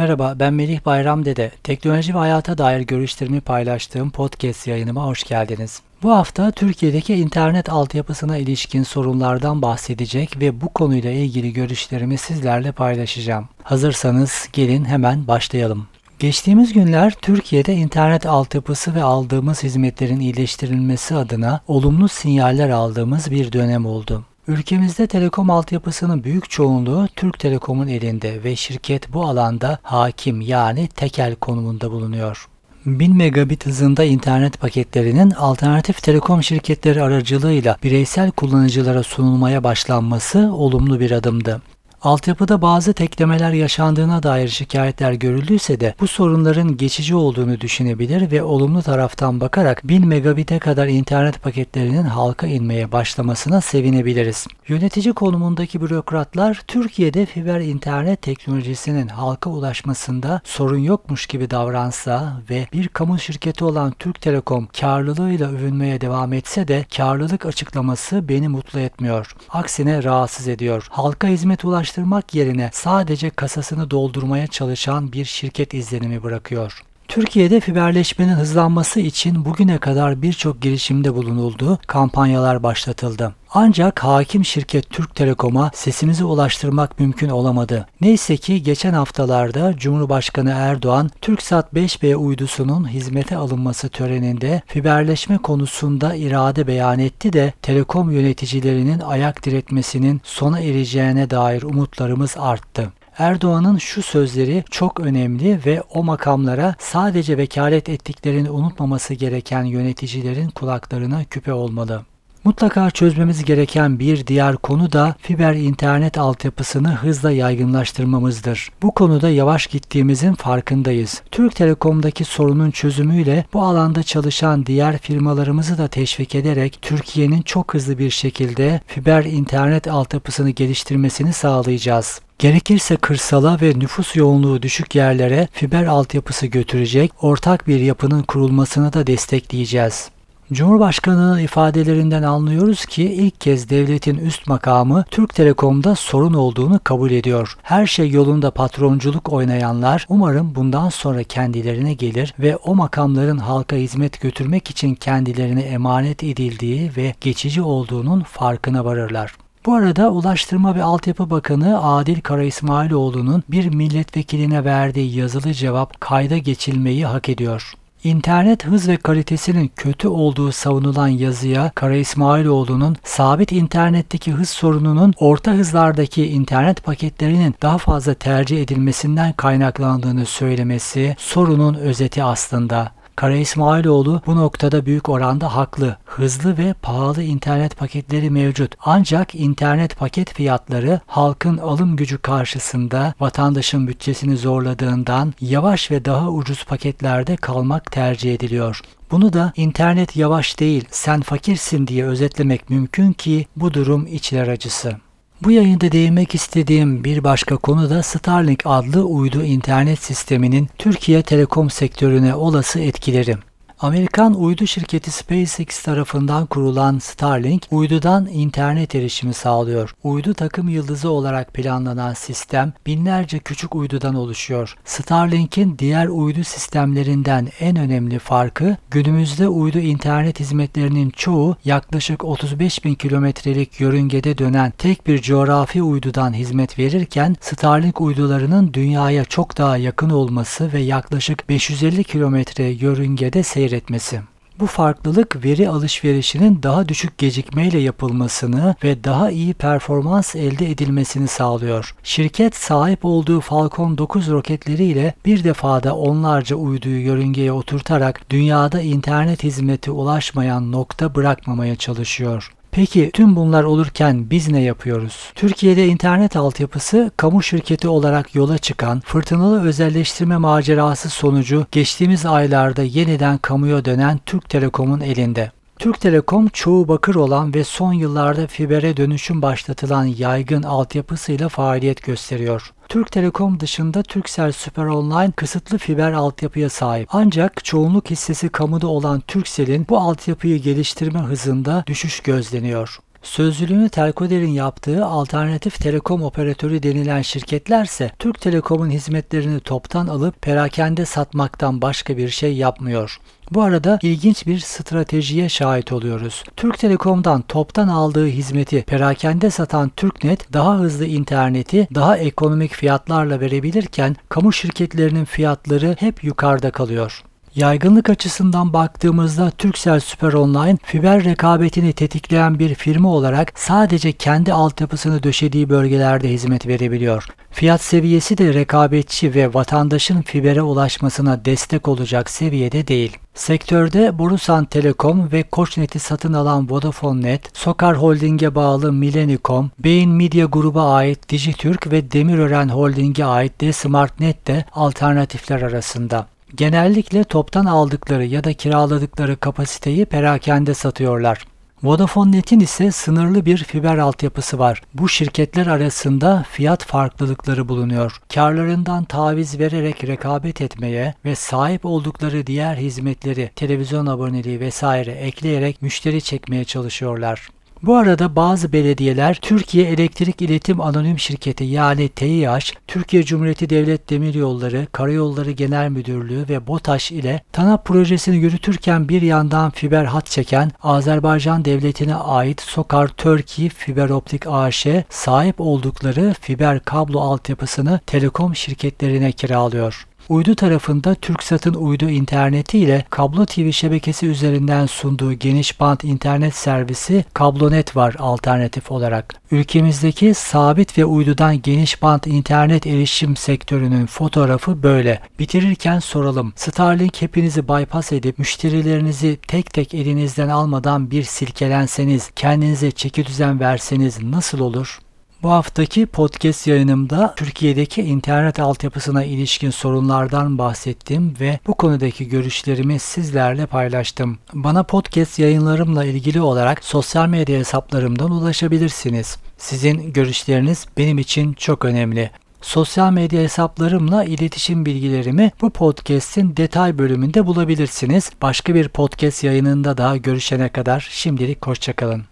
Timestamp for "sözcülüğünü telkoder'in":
293.22-294.50